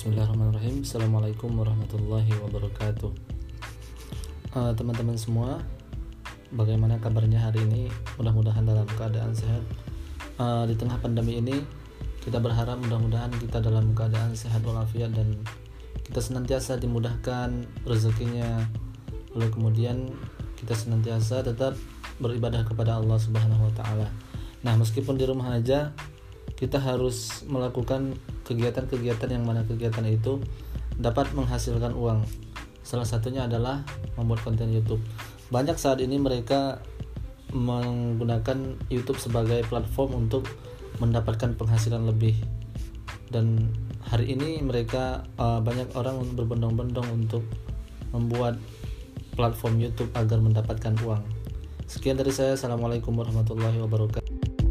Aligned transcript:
Bismillahirrahmanirrahim. 0.00 0.80
Assalamualaikum 0.80 1.60
warahmatullahi 1.60 2.32
wabarakatuh. 2.40 3.12
Uh, 4.56 4.72
Teman-teman 4.72 5.12
semua 5.12 5.60
Bagaimana 6.56 6.96
kabarnya 6.96 7.36
hari 7.36 7.68
ini? 7.68 7.92
Mudah-mudahan 8.16 8.64
dalam 8.64 8.88
keadaan 8.96 9.36
sehat. 9.36 9.60
Uh, 10.40 10.64
Di 10.64 10.72
tengah 10.80 10.96
pandemi 11.04 11.36
ini 11.36 11.60
Kita 12.16 12.40
berharap 12.40 12.80
mudah-mudahan 12.80 13.28
kita 13.44 13.60
dalam 13.60 13.92
keadaan 13.92 14.32
sehat 14.32 14.64
walafiat 14.64 15.12
Dan 15.12 15.36
kita 16.08 16.24
senantiasa 16.24 16.80
dimudahkan 16.80 17.68
rezekinya. 17.84 18.56
Lalu 19.36 19.52
kemudian 19.52 20.16
kita 20.56 20.80
senantiasa 20.80 21.44
tetap 21.44 21.76
beribadah 22.16 22.64
kepada 22.64 22.96
Allah 22.96 23.20
Subhanahu 23.20 23.68
wa 23.68 23.72
taala. 23.76 24.08
Nah, 24.64 24.80
meskipun 24.80 25.20
di 25.20 25.28
rumah 25.28 25.60
aja 25.60 25.92
kita 26.60 26.76
harus 26.76 27.42
melakukan 27.48 28.20
kegiatan-kegiatan 28.44 29.32
yang 29.32 29.48
mana 29.48 29.64
kegiatan 29.64 30.04
itu 30.04 30.44
dapat 31.00 31.32
menghasilkan 31.32 31.96
uang. 31.96 32.28
Salah 32.84 33.08
satunya 33.08 33.48
adalah 33.48 33.80
membuat 34.20 34.44
konten 34.44 34.68
YouTube. 34.68 35.00
Banyak 35.48 35.80
saat 35.80 36.04
ini 36.04 36.20
mereka 36.20 36.84
menggunakan 37.56 38.78
YouTube 38.92 39.18
sebagai 39.18 39.64
platform 39.66 40.28
untuk 40.28 40.44
mendapatkan 41.00 41.56
penghasilan 41.56 42.04
lebih. 42.04 42.36
Dan 43.32 43.72
hari 44.04 44.36
ini 44.36 44.60
mereka 44.60 45.24
uh, 45.40 45.64
banyak 45.64 45.96
orang 45.96 46.20
berbondong-bondong 46.36 47.08
untuk 47.08 47.42
membuat 48.12 48.60
platform 49.38 49.80
YouTube 49.80 50.12
agar 50.12 50.42
mendapatkan 50.42 50.92
uang. 51.00 51.24
Sekian 51.88 52.20
dari 52.20 52.30
saya. 52.34 52.54
Assalamualaikum 52.54 53.16
warahmatullahi 53.16 53.80
wabarakatuh. 53.80 54.69